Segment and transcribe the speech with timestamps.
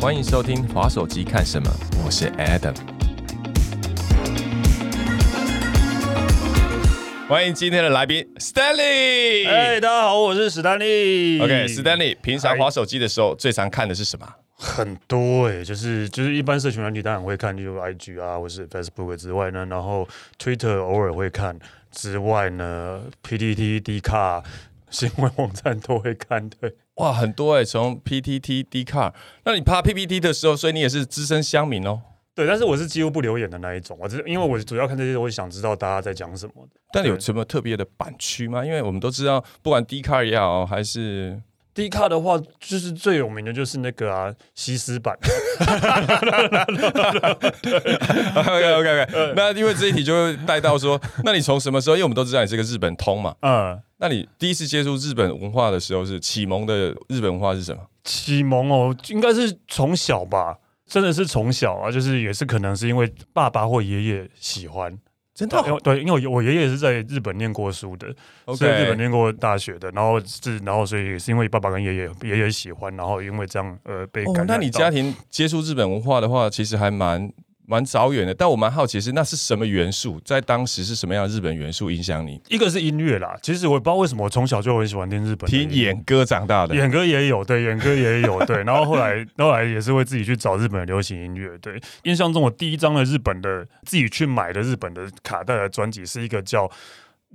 [0.00, 1.68] 欢迎收听滑手机看什么，
[2.04, 2.72] 我是 Adam。
[7.28, 9.48] 欢迎今天的来宾 Stanley。
[9.48, 11.40] 哎，大家好，我是史丹利。
[11.40, 14.32] OK，Stanley，平常嗨滑手机的时候最常看的是什么？
[14.54, 20.08] 很多哎、就是就是一般社群软体当然会看，就 IG 啊，或是 Facebook 之外呢，然后
[20.38, 21.58] Twitter 偶尔会看
[21.90, 24.44] 之外呢，PTT、D 卡
[24.90, 26.48] 新闻网站都会看。
[26.48, 29.14] 对，哇，很多哎、从 PTT、d c a r
[29.44, 32.00] 那你爬 PPT 的时候，所以你也是资深乡民哦。
[32.34, 36.80] 对，但是我是几乎不留言的那一种，我只因为我主要看这些，我会想知道大家在讲什么的。
[36.92, 38.64] 但有什么特别的版区吗？
[38.64, 41.40] 因为我们都知道，不管 d c a r 也好，还是
[41.74, 45.16] d c a r 的话，就是最有名的就是那个啊西施版
[48.36, 51.96] ，OK OK OK，那因为这一题就会带到说，那你从什么时候？
[51.96, 53.80] 因为我们都知道你是个日本通嘛，嗯。
[53.98, 57.82] 那你第一次接触日本文化的时候是启蒙的日本文化是什么？
[58.04, 64.96] 启蒙哦，应该是从小吧，真的是从小啊，就是也是可能是因为爸爸或爷爷喜欢，
[65.34, 68.06] 真对，因为对，因为我我爷爷是在日本念过书的，
[68.48, 77.30] 是在日本念过大学的，然后是然后所以也是因为爸爸跟爷爷爷爷喜欢，然后因为这样呃被感哦染，那你家庭接触日本文化的话，其实还蛮
[77.68, 78.32] 蛮早远的。
[78.32, 82.40] 但我蛮好奇是那是什么元素，在当时是什么样的日本元素影响你？
[82.48, 88.62] 一个是音乐啦，其实我也不知道为什么我从小就很喜欢听日本听演歌长大的，演歌也有，对，演歌也有，对。
[88.64, 91.78] 然后后来，后来也是会自己去找日本的流行音乐，对。
[92.04, 96.70] 印象中，我第一张的日本的自己去买的日本的卡带的专辑是一个叫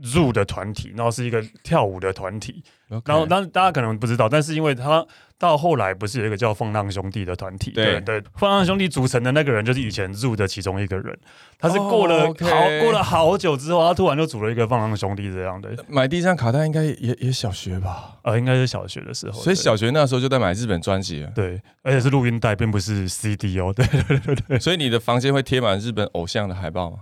[0.02, 2.64] Zoo 的团体，然后是一个跳舞的团体。
[3.06, 5.04] 然后，当大家可能不知道，但是因为他
[5.40, 11.18] 到后来不是有一个叫风浪兄弟的团体，对对对，风浪兄弟组成的那个人就是以前 Zoo 的其中一个人，
[11.58, 21.32] 他是过了哦好、过了好久之后，他突然就组了一个风浪兄弟这样的，买第一张卡带应该也也小学吧，呃，应该是小学的时候，所以小学那时候就在买日本专辑了。
[21.34, 23.74] 对，而且是录音带，并不是 CD 哦。
[23.76, 26.98] 对对对对，所以你的房间会贴满日本偶像的海报吗？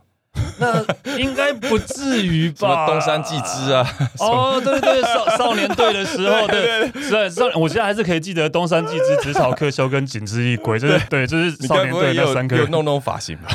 [0.62, 0.86] 那
[1.18, 2.88] 应该不至于什么吧？
[2.88, 3.86] 东山纪之啊？
[4.20, 13.50] 哦，对对对，少少年队的时候， 对对少，我现在还是可以记得东山纪之、紫草克修跟锦之一归，就是对，就是少年队那三个有弄弄发型吧？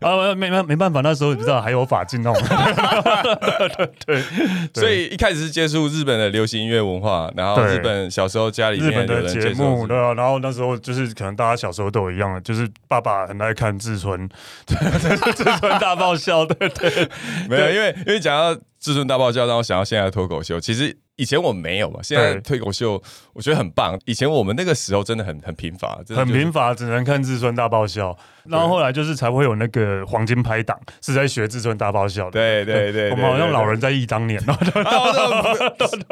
[0.08, 2.42] 啊，没没没办法，那时候你知道还有法镜那种，
[4.06, 4.22] 对，
[4.74, 14.28] 所以一开始是接触日本的流行音乐文化，然后日本小时候家里日面本的节目，对啊，然后那时候就是可能大家小时候都有一样的，就是爸爸很爱看志村，
[14.66, 17.08] 志村大爆笑，对对。
[17.48, 20.58] 没有，因为因为讲到至尊大爆笑，让我想到现在的脱口秀。
[20.58, 23.00] 其实以前我没有嘛，现在的脱口秀
[23.34, 23.98] 我觉得很棒。
[24.06, 28.16] 以前我们那个时候真的很很贫乏，真的就是很贫乏，只能看至尊大爆笑。
[28.44, 32.30] 然后后来就是才会有那个黄金拍档，是在学至尊大爆笑的。
[32.30, 34.42] 对对对，我们好像老人在忆当年。
[34.42, 34.82] 对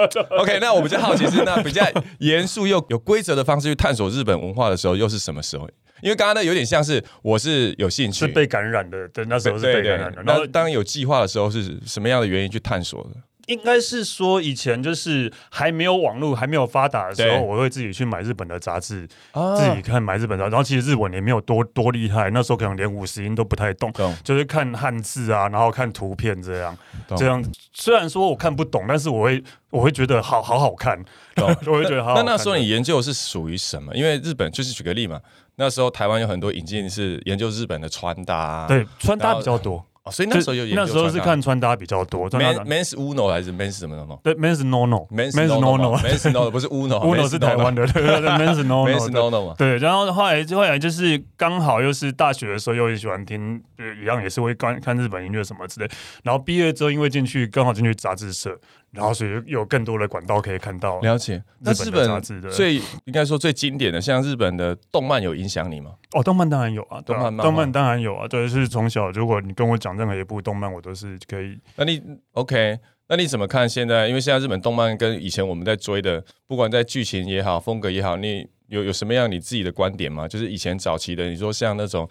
[0.06, 1.82] 对 OK，那我比较好奇是，那比较
[2.18, 5.66] 严肃又有规则的方式去探索日本文化的时候，又是什么时候？
[6.02, 10.22] 因为刚刚那有点像是我是有兴趣，是被感染的，对，那时候是被感染的。
[10.24, 13.10] 那当有计划的时候，是什么样的原因去探索的？
[13.48, 20.50] 应该是说以前就是还没有网络、还没有发达的时候，我会自己去买日本的杂志，啊自己看买日本杂志。
[20.50, 26.76] 然后其实日文也没有多多厉害，那时候可能连五十音都不太懂，懂就是看汉字啊，然后看图片这样。
[27.08, 31.02] 懂这样虽然说我看不懂，但是我会我会觉得好好好看，
[31.66, 32.24] 我会觉得好好看。
[32.24, 33.94] 那那时候你研究是属于什么？
[33.94, 35.20] 因为日本就是举个例嘛，
[35.56, 39.84] 那时候台湾有很多引进是研究日本的穿搭、啊，对穿搭比较多。
[40.08, 44.18] 哦，所以那时候有那时候是看穿搭比较多，穿搭 man man's uno 还是 man's 什么什么？
[44.22, 48.86] 对 men's no no man's men's no no man's no no 不是 uno 是台湾的，对对对 men's no
[48.86, 49.28] man's no 对。
[49.28, 55.88] No no 嘛，对，然后后来后来就是刚好又是大学的时候，又很喜欢听，呃一样也是会看看日本音乐什么之类。
[56.22, 58.58] 然后毕业之后，因为进去刚好进去杂志社，
[58.90, 61.00] 然后所以有更多的管道可以看到。
[61.00, 61.42] 了解。
[61.60, 65.92] 那日日本的杂志的最应该说最经典的，像日本的动漫有影响你吗？
[66.12, 71.58] 哦，动漫当然有啊，动漫漫画动漫当然有啊，对，是从小如果你跟我讲任何一部动漫，我都是可以。
[71.76, 72.78] 那你 OK？
[73.10, 74.06] 那你怎么看现在？
[74.06, 80.28] 因为现在日本动漫跟以前我们在追的，不管在剧情也好，风格也好，你有有什么样你自己的观点吗？
[80.28, 82.06] 就是以前早期的，你说像那种，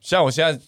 [0.00, 0.58] 像我现在，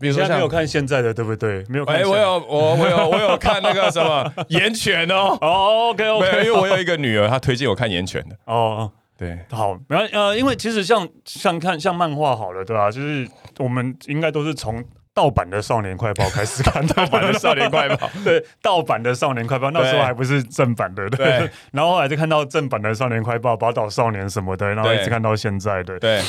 [0.00, 1.64] 比如说像你现在没有看现在的，对不对？
[1.68, 2.10] 没有看哎、现在。
[2.10, 8.36] 我有我我有我有看那个什么 岩泉哦，哦 OK OK，，因为我有一个女儿，她推荐我看岩泉的。
[8.44, 8.90] 哦。
[9.16, 14.80] 对，好，然后呃，因为其实像像看像漫画好了，对吧、就是我们应该都是从
[15.18, 21.26] 盗版的《少年快报》开始看盗版的《少年快报》， 对，盗版的《少年快报》那时候还不是正版的，对。
[21.26, 25.98] 对 然后后来就看到正版的《少年快报》、《宝岛少年》什么的，然后一直看到现在的。
[25.98, 26.22] 对，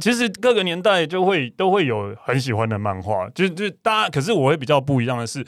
[0.00, 5.44] 其实各个年代就会都会有很喜欢的漫画，就就大家，可是我会比较不一样的是。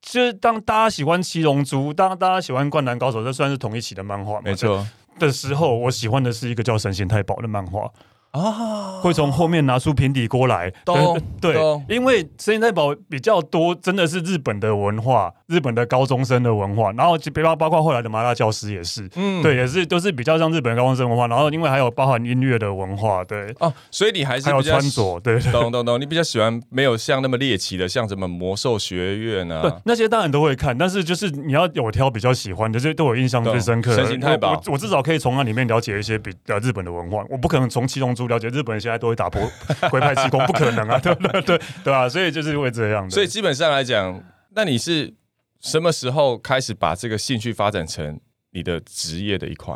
[0.00, 4.40] 就是当大家喜欢《七龙珠》，当大家喜欢《灌篮高手》，这算是同一期的漫画？
[4.40, 4.86] 没错。
[5.18, 7.86] 的时候，我喜欢的是一个叫《神仙太保》的漫画。
[8.30, 10.70] 啊，会从后面拿出平底锅来。
[10.84, 11.56] 懂对，
[11.88, 19.42] 因为生鲜太保比较多，真的是日本的文化，日本的高中生的文化，然后就包包括后来的麻辣教师也是，嗯。
[19.42, 25.50] 对，也是都是比较像日本高中生文化，然后因为还有包含音乐的文化，对，哦，所以你还是还有穿着，对对。
[25.50, 39.42] 懂懂懂，你比较喜欢没有像那么猎奇的，像什么魔兽学院对啊，，那些当然都会看，但是就是你要有挑比较喜欢的，这对我印象最深刻神行太保我至少可以从那里面了解一些比呃日本的文化，我不可能从七龙了解日本人现在都会打破
[39.90, 43.08] 龟派气功，不可能啊，对对对对啊，所以就是会这样。
[43.10, 45.12] 所以基本上来讲，那你是
[45.60, 48.20] 什么时候开始把这个兴趣发展成
[48.52, 49.74] 你的职业的一块？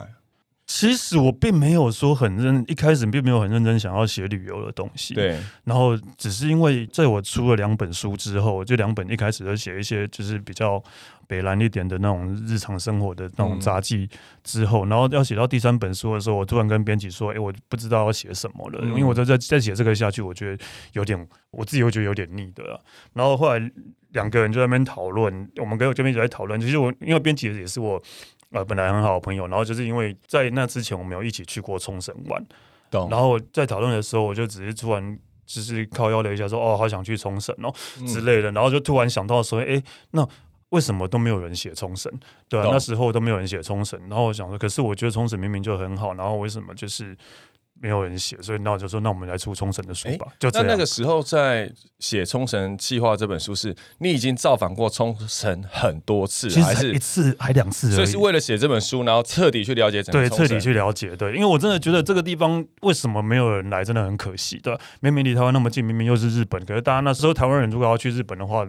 [0.66, 10.82] 其实我并没有说很认，一开始并没有很认真想要写旅游的东西。，对，然后只是因为在我出了两本书之后，就两本一开始就写一些就是比较
[11.26, 14.08] 北蓝一点的那种日常生活的那种杂技
[14.43, 20.64] 之后，然后要写到第三本书的时候，我突然跟编辑说：“哎，我不知道要写什么了，嗯因为我在在再写这个下去，我觉得
[20.94, 22.81] 有点我自己会觉得有点腻的啊。”
[23.12, 23.70] 然后后来
[24.12, 26.61] 两个人就在那边讨论，我们跟我这边一直在讨论。
[26.61, 28.00] 其实我因为编辑也是我
[28.55, 32.43] 呃本来很好的朋友，然后就是因为在那之前我们有一起去过冲绳玩。
[32.91, 33.09] 懂。
[33.11, 40.27] 然后在讨论的时候，我就只是突然就是靠腰了一下说，哦，好想去冲绳哦嗯之类的，然后就突然想到说，哎，那
[40.71, 42.12] 为什么都没有人写冲绳？
[42.49, 47.17] 对啊，那时候都没有人写冲绳，然后我想说，可是我觉得冲绳明明就很好，然后为什么就是
[47.81, 48.37] 没有人写？
[48.43, 50.75] 所以那我就说，那我们来出冲绳的书吧，就这那。
[50.75, 64.76] 那个时候在写《冲绳计划》这本书是，你已经造访过冲绳很多次还是一次还两次，所以是为了写这本书，然后彻底去了解整个对，彻底去了解，对，因为我真的觉得这个地方为什么没有人来，真的很可惜对。
[64.99, 68.67] 明明离台湾那么近，明明又是日本，可是大家那时候台湾人如果要去日本的话，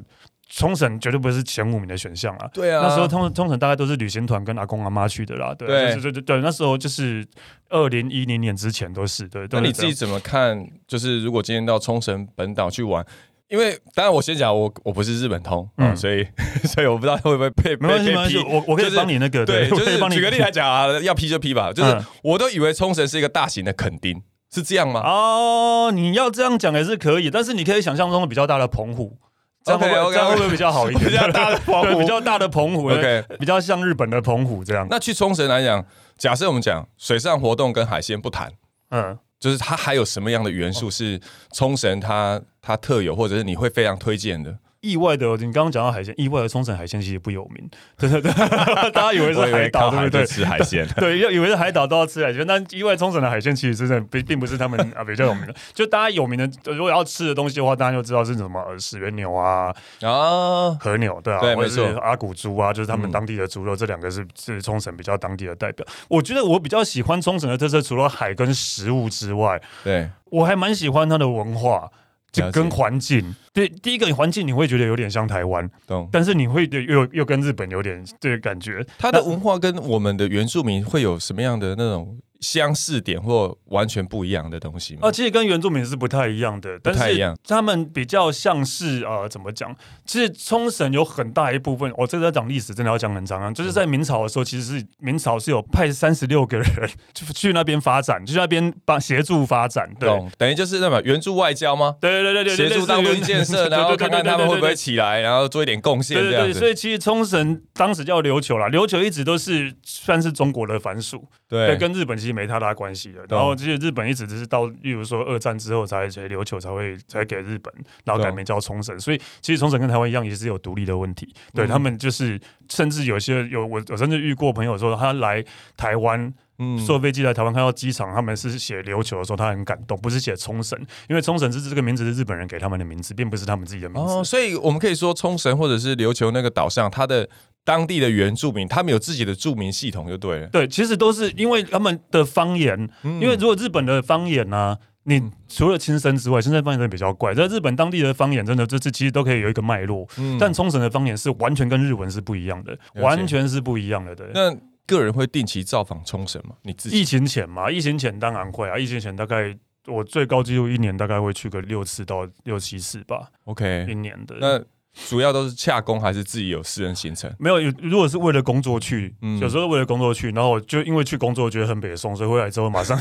[0.50, 2.48] 冲绳绝对不是前五名的选项啊。
[2.54, 7.26] 对啊，那时候冲冲绳大概都是旅行团跟阿公阿妈去的啦，对，对对对对对，那时候就是
[7.70, 9.48] 二零一零年之前都是，对。
[9.52, 10.66] 那你自己怎么看？
[10.88, 13.06] 就是如果今天到冲绳本岛去玩，
[13.48, 16.26] 因为当然我先讲，我我不是日本通，嗯，嗯所以
[16.66, 18.38] 所以我不知道会不会被没关系没关系。
[18.38, 21.72] 我我可以帮你那个，对， 就是举个例来讲啊，要批就批吧。
[21.74, 24.22] 就是嗯我都以为冲绳是一个大型的垦丁，
[24.54, 25.02] 是这样吗？
[25.02, 29.18] 哦，你要这样讲也是可以，但是你可以想象中的比较大的澎湖。
[29.66, 31.06] 这样会不会 OK，OK，这样会不会比较好一点？
[31.10, 34.88] 比较大的澎湖比较大的澎湖 OK 比较像日本的澎湖这样。
[34.90, 35.84] 那去冲绳来讲，
[36.18, 38.52] 假设我们讲水上活动跟海鲜不谈，
[38.92, 41.20] 嗯，就是它还有什么样的元素是
[41.52, 44.56] 冲绳它它特有，或者是你会非常推荐的？
[44.86, 47.68] 意外的，你刚刚讲到海鲜，意外的冲绳海鲜其实不有名，
[47.98, 48.32] 对 对对，
[48.92, 50.26] 大家以为是海岛，对不对？
[50.26, 50.88] 吃海鲜。
[50.96, 55.56] 对，要以为是海岛都要吃海鲜，但意外冲绳的海鲜其实真的并并不是他们啊比较有名的。
[55.74, 65.86] 就大家有名的，如果要吃的东西的话，大家就知道是什么呃石原牛啊、啊，和牛，对啊，或者阿古猪啊，就是他们嗯当地的猪肉，这两个是是冲绳比较当地的代表。
[66.08, 71.90] 我觉得我比较喜欢冲绳的特色，除了海跟食物之外，对，我还蛮喜欢它的文化。
[72.32, 76.10] 就跟环境，对，第一个环境你会觉得有点像台湾，懂。
[76.12, 78.86] 但是你会又又跟日本有点这个感觉。
[78.98, 85.12] 它的文化跟我们的原住民会有什么样的那种相似点，或完全不一样的东西吗啊，？
[85.12, 89.76] 其实跟原住民是不太一样的，但是太一样他们比较像是呃，怎么讲？
[90.06, 93.52] 其实冲绳有很大一部分，我、这个要讲历史，真的要讲很长啊。
[93.52, 96.68] 就是在明朝的时候，其实是明朝是有派三十六个人
[97.16, 100.08] 去去那边发展，就去那边帮协助发展，对。
[100.08, 101.96] 懂，等于就是那么援助外交吗？
[102.00, 106.54] 对对对对对，协助当地建设，然后看看他们会不会起来，然后做一点贡献对对。
[106.54, 113.26] 所以其实冲绳当时叫琉球啦，琉球一直都是算是中国的藩属，对，对，跟日本其实没太大关系的。
[113.30, 117.74] 然后其实日本一直只是到，例如说二战之后才才琉球才会才给日本，
[118.04, 119.00] 然后改名叫冲绳。
[119.00, 121.34] 所以其实冲绳跟台湾一样，也是有独立的问题。
[121.54, 122.40] 对、嗯他们就是，
[122.70, 125.44] 甚至有些有我我甚至遇过朋友说，他来
[125.78, 134.14] 台湾嗯坐飞机来台湾，看到机场他们是写琉球的时候，他很感动，不是写冲绳，因为冲绳是这个名字是日本人给他们的名字，并不是他们自己的名字。
[134.14, 137.28] 哦，所以我们可以说冲绳或者是琉球那个岛上，它的
[137.66, 140.48] 当地的原住民，他们有自己的著名系统就对了。
[140.48, 147.34] 对，其实都是因为他们的方言，嗯因为如果日本的方言呢、你除了轻生之外，亲生方言真的比较怪。
[147.34, 154.16] 在日本当地的方言，真的这次其实都可以有一个脉络，嗯但冲绳的方言是完全跟日文是不一样的，完全是不一样的。
[154.16, 154.56] 对，那
[154.86, 156.56] 个人会定期造访冲绳吗？
[156.62, 159.56] 你自己疫情前嘛，疫情前当然会啊，疫情前大概
[159.88, 163.88] 我最高纪录一年大概会去个六次到六七次吧，OK？
[163.90, 164.36] 一年的。
[164.40, 164.64] 那
[165.08, 167.30] 主要都是洽工还是自己有私人行程？
[167.38, 172.98] 没有，有如果是为了工作去，嗯有时候为了工作去，然后我就因为去工作觉得很北宋，所以回来之后马上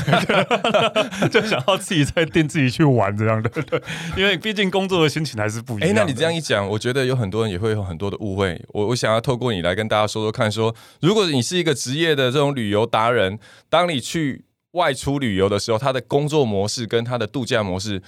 [1.31, 3.81] 就想要自己再定自己去玩这样的，对，
[4.17, 6.01] 因为毕竟工作的心情还是不一哎、样的。
[6.01, 8.61] 那你这样一讲，我觉得有很多人也会有很多的误会。
[8.69, 18.01] 我我想要透过你来跟大家说说看说如果你是一个职业的这种旅游达人，当你去外出旅游的时候，他的工作模式跟他的度假模式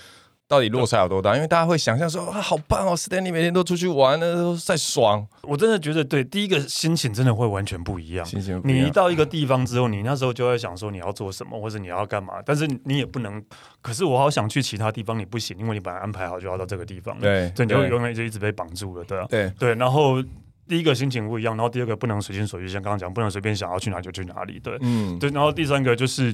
[0.48, 1.36] 到底落差有多大？
[1.36, 8.26] 因为大家会想象说啊，好棒哦，Stanley 每天都出去玩，那都在爽，我真的觉得对，第一个心情真的会完全不一样。
[8.26, 13.44] 心情不一样你一到一个地方之后，你那时候就会想说你要做什么，或者你要干嘛，但是你也不能。
[13.82, 19.76] 可是我好想去其他地方，你不行，因为你本来安排好就要到这个地方了，对这你就永远就一直被绑住了，对啊，对对。
[19.76, 20.24] 然后
[20.68, 25.30] 第一个心情不一样，然后第二个不能随心所欲，像刚刚讲，不能随便想要去哪就去哪里，对，嗯，对。
[25.32, 26.34] 然后第三个就是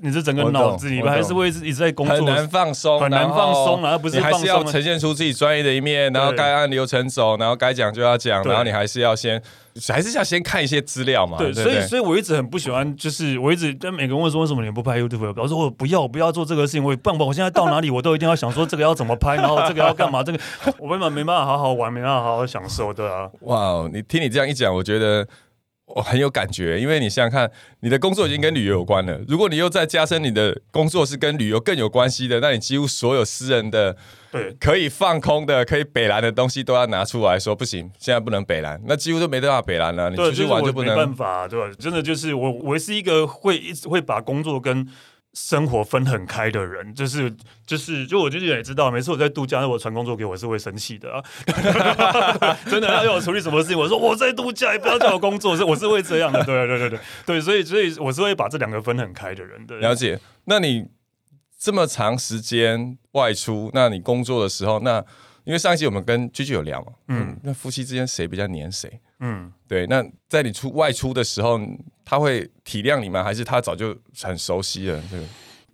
[0.00, 4.62] 你这整个脑子里面还是会一直一直在工作，很难放松，很难放松啊，而不是你还是要。
[4.62, 9.42] 呈现出自己专业的一面，然后该按流程走，然后该讲就要讲，然后你还是要先，
[9.88, 15.32] 还是要先看一些资料嘛，对，所以所以我一直很不喜欢，就是我一直跟每个人问说为什么你不拍 YouTube？
[15.36, 20.38] 我说我不要，我不要做这个事情，我也不然我现在到哪里我都一定要想说这个要怎么拍，然后 这个要干嘛，这个
[20.78, 25.26] 我根本没办法好好玩，没办法好好享受，对啊，哇哦，你听你这样一讲，我觉得
[25.88, 33.96] 我很有感觉，因为你想想看，你的工作已经跟旅游有关了，如果你又再加深你的工作是跟旅游更有关系的，那你几乎所有私人的
[34.30, 40.10] 对可以放空的、可以北蓝的东西都要拿出来说，不行，现在不能北蓝，那几乎都没办法北蓝了。
[40.10, 41.14] 你，出去玩就不能。
[41.14, 41.74] 法，对吧？
[41.78, 44.86] 真的就是我，我是一个会一直会把工作跟
[45.40, 47.32] 生活分很开的人，就是
[47.64, 51.22] 就是，就我自己也知道，每次我在度假，我传工作给我是会生气的啊，
[52.68, 60.18] 真的要要我处理什么事情，我说我在度假，也不要叫我工作，是我是会这样的，对对对对对，所以所以我是会把这两个分很开的人的，了解。
[60.46, 60.88] 那你
[61.56, 65.02] 这么长时间外出，那你工作的时候，那
[65.44, 69.00] 因为上一期我们跟居居有聊嘛，嗯嗯，那夫妻之间谁比较黏谁？
[69.20, 69.52] 嗯。
[69.66, 71.60] 对，那在你出外出的时候，
[72.10, 73.22] 他会体谅你吗？
[73.22, 75.02] 还是他早就很熟悉了？
[75.10, 75.24] 这个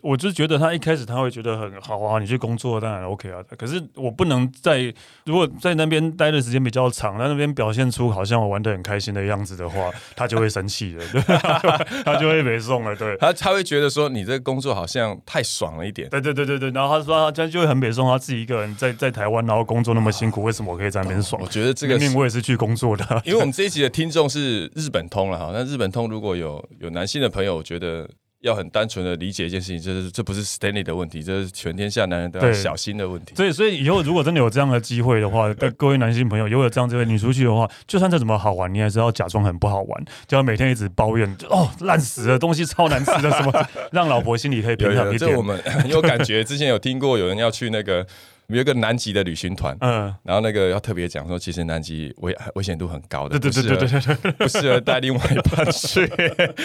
[0.04, 3.42] 我就觉得他一开始他会觉得很好啊，你去工作当然 OK 啊。
[3.56, 4.92] 可是我不能在
[5.24, 11.22] 如果在那边待的时间比较长，在那边表现出好像我玩的很开心的样子的话，他就会生气了，对，
[12.04, 13.16] 他就会没送了，对。
[13.16, 16.06] 他他会觉得说你这个工作好像太爽了一点。
[16.12, 21.48] 对对对对对，然后他说他就会很北宋，他自己一个人在 在台湾，然后工作那么辛苦，为什么我可以在那边爽我？
[21.48, 28.06] 觉得这个是明明我也是去工作的啊，因为我们这一集的听众是日本通了哈，那日本通如果有有男性的朋友，我觉得
[28.44, 33.34] 要很单纯的理解一件事情，就是这不是 Stanley 的问题，这是全天下男人都要小心的问题。
[33.34, 45.42] 所以，所以以后如果真的有这样的机会的话，各各位男性朋友，如果有这样机会，你出去的话，就算再怎么好玩，你还是要假装很不好玩，就要每天一直抱怨，就哦烂死了，东西超难吃的什么， 让老婆心里可以有平衡一点有，这我。
[45.42, 46.44] 们 很有感觉。
[46.44, 48.06] 之前有听过有人要去那个
[48.48, 56.06] 有一个南极的旅行团，嗯，然后那个要特别讲说，其实南极危危险度很高的，对对对对对 不适合带另外一半去。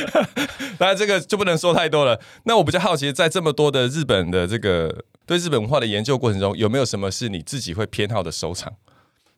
[0.78, 2.20] 当然这个就不能说太多了。
[2.44, 8.74] 那我比较好奇，在这么多的日本的这个对日本文化的研究过程中，有没有什么是你自己会偏好的收藏？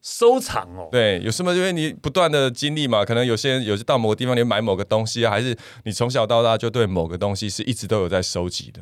[0.01, 1.53] 收藏哦，对，有什么？
[1.53, 5.55] 因为你不断的经历嘛，可能有些人有些到某个地方，你买某个东西啊，还是
[5.85, 8.81] 你从小到大就对某个东西是一直都有在收集的。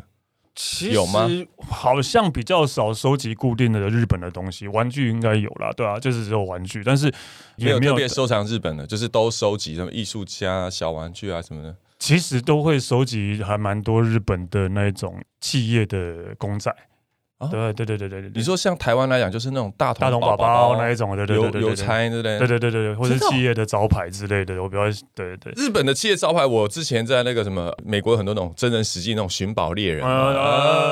[0.62, 7.06] 其有吗实好像比较少收集固定的日本的东西，玩具应该有啦，对啊，就是只有玩具，但是
[7.56, 11.74] 也没有没有特别收藏日本的，就是都收集什么艺术家、小玩具啊什么的。
[11.98, 16.76] 其实都会收集还蛮多日本的那种企业的公仔。
[17.40, 22.38] 哦对对对对对对，你说像台湾来讲，就是那种大大同宝宝宝那一种的，对对邮对对对邮差，对不对？
[22.40, 24.84] 对对对对对，或者企业的招牌之类的，我比较
[25.16, 25.54] 对对。
[25.56, 30.02] 日本的企业招牌，我之前在那个什么美国有很多那种真人实际那种寻宝猎人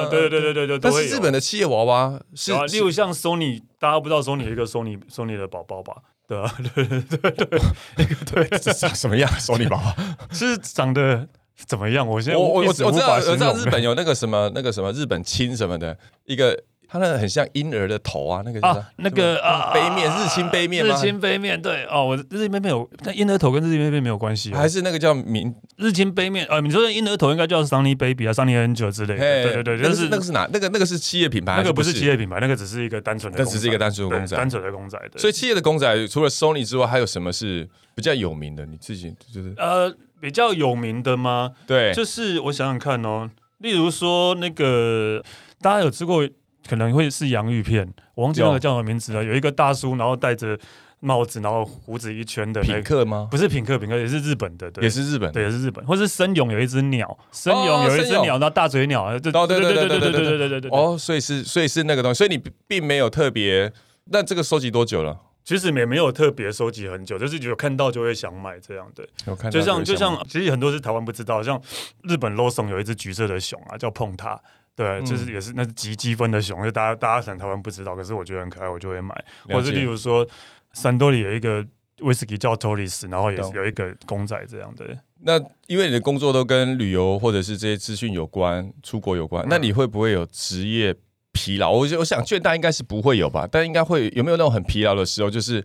[0.10, 5.96] 对对对对对对，但是日本的企业娃娃是例如像 Sony，大家不知道 Sony 有一个 Sony Sony 的宝宝吧？
[6.30, 7.60] 对啊，对对对对，
[7.98, 9.30] 那个对，这长什么样？
[9.40, 9.94] 手里宝宝，
[10.32, 11.28] 是长得
[11.66, 12.08] 怎么样？
[12.08, 30.48] 我现在我我我知道我知道日本有那个什么那个什么日本亲什么的一个，它那个很像婴儿的头啊，那个那个啊杯面日清杯面日清杯面对哦，我日清杯面有，但婴儿头跟日清杯面没有关系哦，还是那个叫明日清杯面啊，你说的婴儿头应该叫 Sunny Baby 啊，Sunny Angel 之类的，嘿对对对，那是是那个是哪？
[30.54, 38.66] 那个那个是企业品牌，那个不是是企业品牌，那个只是一个单纯的，那只是一个单纯的公仔对单纯的公仔，对所以企业的公仔除了 Sony 之外，还有什么是比较有名的？
[38.66, 41.54] 你自己就是呃比较有名的吗？
[41.66, 45.24] 对，就是我想想看哦，例如说那个
[45.62, 46.28] 大家有吃过，
[46.68, 49.24] 可能会是洋芋片，我忘记那有个叫什么名字了。
[49.24, 50.58] 有一个大叔，然后戴着
[51.00, 53.28] 帽子，然后胡子一圈的、那品，客吗？
[53.30, 60.72] 不是品客，品客也是日本的，对，也是日本的对，也是日本，或是森永有一只鸟，森哦永有一只鸟，然后大嘴鸟，对哦，对对对对对对对对对对对。
[60.72, 63.72] 哦，所以是所以是那个东西，所以你并并没有特别。
[64.10, 65.20] 那这个收集多久了？
[65.48, 69.08] 其实也没有特别收集很久，就是有看到就会想买这样的。
[69.28, 71.58] 有看到就像就像，其实很多是台湾不知道，像
[72.04, 74.38] 日本 Lawson 有一只橘色的熊啊，叫碰它。
[74.76, 79.16] 对，嗯就是也是那是极积分的熊，就大家大家可能台湾不知道，可是我觉得很可爱，我就会买。
[79.46, 80.28] 或者是例如说，
[80.74, 81.66] 三多里有一个
[82.02, 84.86] 威士忌叫 Tories，然后也是有一个公仔这样的。
[85.22, 90.94] 那因为你的工作都跟旅游或者是这些资讯有关，出国有关，那你会不会有职业
[91.38, 91.72] 疲劳？
[91.72, 95.30] 我我想倦怠应该是不会有吧，但应该会有没有那种很疲劳的时候？
[95.30, 95.64] 就是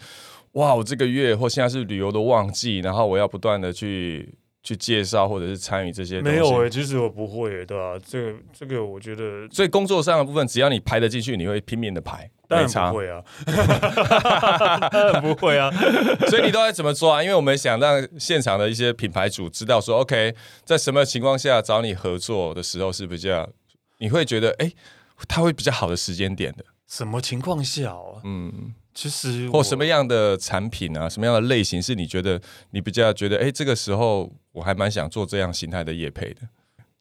[0.52, 6.20] 哇，我这个月或现在是旅游的旺季，然后我要不断的去去介绍或者是参与这些。
[6.20, 12.98] 没有诶、其实我不会、欸，对吧、这个这个我觉得所以工作上的部分，只要你排得进去，你会拼命的排，当然不。
[12.98, 13.22] 会啊，
[14.92, 15.70] 当然不会啊。
[16.28, 17.22] 所以你都在怎么抓？
[17.22, 23.48] 因为我们想让现场的一些品牌主知道说，OK，在什么情况下找你合作的时候是比较，
[23.98, 24.74] 你会觉得哎、诶
[25.28, 28.20] 他会比较好的时间点的，什么情况下哦？
[28.24, 36.42] 嗯，其实或什么样的产品啊，什么样的类型是你觉得你比较觉得，哎、这个时候我还蛮想做这样形态的业配的。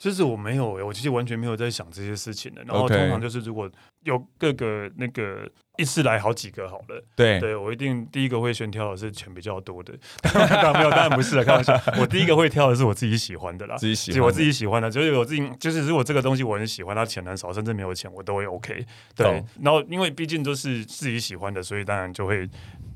[0.01, 2.63] 其实我没有、欸，我其实完全没有在想这些事情的。
[2.63, 3.69] 然后通常就是如果
[4.01, 9.93] 有各个那个一次来好几个好了，对，对我一定第一个会选挑的是钱比较多的。
[10.33, 11.79] 当然没有，当然不是了，开玩笑。
[12.01, 13.77] 我第一个会挑的是我自己喜欢的啦。
[13.77, 18.83] 自己喜我自己喜欢的，就是我自己，就是如果这个东西我很喜欢，它钱很少，甚至没有钱，我都会 OK。
[19.15, 22.49] 对，然后因为毕竟都是自己喜欢的，所以当然就会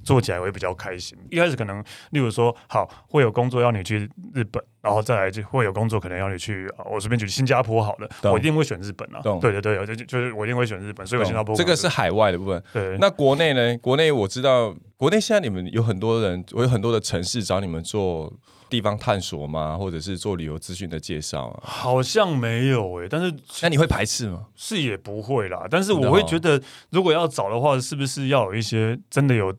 [0.06, 1.18] 做起来会比较开心。
[1.30, 9.40] 一开始可能，例如说，好会有工作要你去日本，然后再来就会有工作可能要你去，啊我随便举新加坡好了，我一定会选日本啊懂。
[9.40, 12.64] 对对对，就就就是我一定会选日本，所以我新加坡这个是海外的部分。
[12.72, 12.98] 对。
[13.00, 13.78] 那国内呢？
[13.80, 18.32] 国内我知道，国内现在你们有很多人，我有很多的城市找你们做
[18.70, 19.78] 地方探索吗？
[19.78, 21.62] 或者是做旅游资讯的介绍啊？
[21.64, 24.46] 好像没有诶、但是那你会排斥吗？
[24.56, 29.54] 是也不会啦，但是我会觉得，如果要找的话，是不是要有一些真的有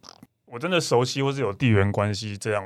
[0.46, 2.64] 我真的熟悉，或是有地缘关系，这样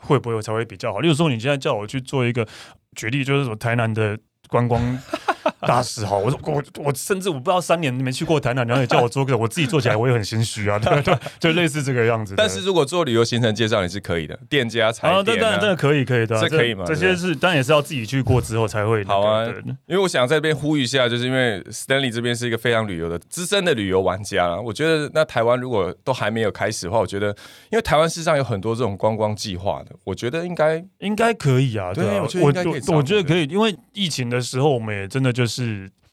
[0.00, 1.00] 会不会才会比较好？
[1.00, 2.46] 例如说，你现在叫我去做一个
[2.94, 4.18] 举例，就是说台南的
[4.48, 4.80] 观光
[5.68, 12.34] 大使哈，我说我我甚至我不知道三年没去过台南，然后也叫我做个， 我自己做起来我也很心虚啊，对对，就类似这个样子。
[12.36, 19.44] 但是如果做旅游行程介绍，你是可以的，店家才啊，点这当然真的可以可以的啊，这可以吗这些是当然也是要自己去过之后才会好啊
[19.86, 24.60] 因为我想在这边呼吁一下，就是因为 Stanley 这边是一个非常旅游的资深的旅游玩家啦。
[24.60, 27.28] 我觉得那台湾如果都还没有开始的话，我觉得
[27.70, 35.55] 因为台湾事实上有很多这种观光计划的，我觉得应该应该可以啊，啊，对我觉得我觉得可以，因为疫情的时候，我们也真的就是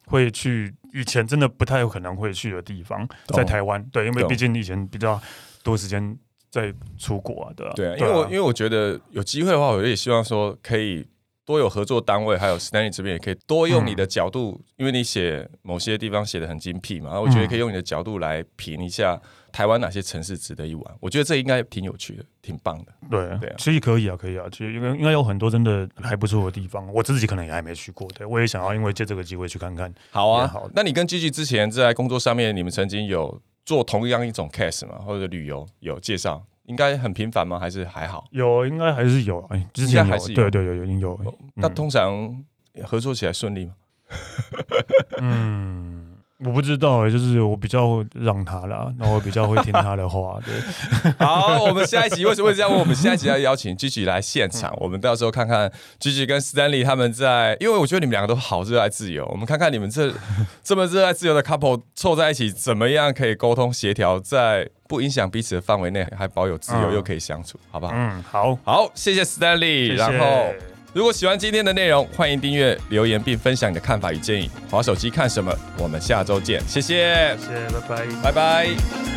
[0.06, 4.30] 会去以前真的不太有可能会去的地方，在台湾，对，因为懂。
[4.30, 5.20] 毕竟以前比较
[5.64, 6.18] 多时间
[6.50, 11.08] 在出国啊，对啊，对啊，因为我因为我觉得有机会的话，我也希望说可以
[11.46, 19.20] 多有合作单位，还有 Stanley 这边也可以多用你的角度，因为你写某些地方写的很精辟嘛，然后我觉得可以用你的角度来评一下
[19.54, 20.96] 台湾哪些城市值得一玩。
[21.00, 22.92] 我觉得这应该挺有趣的，挺棒的。
[23.10, 29.94] 对对啊其实可以啊，可以啊，其实应该应该有很多真的还不错的地方，我自己可能也还没去过，对我也想要因为借这个机会去看看。
[30.12, 34.96] 好啊，好那你跟 Gigi 之前在工作上面，你们曾经有做同样一种 case 吗？
[35.06, 36.44] 或者旅游有介绍？
[36.66, 37.60] 应该很频繁吗？
[37.60, 38.26] 还是还好？
[38.32, 42.42] 有，应该还是有，哎，之前还是有对对有有有有，那通常
[42.86, 43.74] 合作起来顺利吗？
[45.20, 45.93] 嗯，
[46.46, 50.54] 我不知道哎、就是我比较让他啦，然后我比较会听他的话，对。
[51.26, 52.80] 好，我们下一集为什么会这样问？
[52.80, 60.14] 我们下一集要邀请 Gigi 来现场，我们到时候看看 Gigi 跟 Stanley 他们在，因为我觉得你们两个都好热爱自由，我们看看你们这
[60.64, 67.94] 这么热爱自由的 couple 凑在一起，怎么样可以沟通协调，在不影响彼此的范围内，还保有自由嗯又可以相处，好不好？
[67.96, 70.54] 嗯，好，好，谢谢 Stanley，谢谢然后。
[70.94, 74.50] 如果喜欢今天的内容，欢迎订阅、留言并分享你的看法与建议。
[74.70, 75.52] 划手机看什么？
[75.80, 78.06] 我们下周见，谢谢，谢谢，拜拜。
[78.24, 79.13] 拜拜。